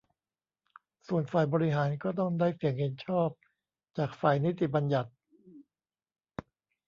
[1.07, 3.29] ส่วนฝ่ายบริหารก็ต้องได้เสียงเห็นชอบ
[3.97, 5.11] จากฝ่ายนิติบัญญัติ